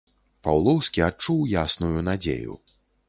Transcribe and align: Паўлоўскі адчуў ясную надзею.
Паўлоўскі 0.45 1.03
адчуў 1.09 1.43
ясную 1.61 1.93
надзею. 2.09 2.57